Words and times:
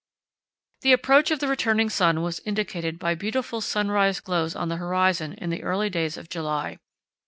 The 0.81 0.93
approach 0.93 1.29
of 1.29 1.37
the 1.41 1.47
returning 1.47 1.87
sun 1.91 2.23
was 2.23 2.39
indicated 2.39 2.97
by 2.97 3.13
beautiful 3.13 3.61
sunrise 3.61 4.19
glows 4.19 4.55
on 4.55 4.67
the 4.67 4.77
horizon 4.77 5.33
in 5.33 5.51
the 5.51 5.61
early 5.61 5.91
days 5.91 6.17
of 6.17 6.27
July. 6.27 6.79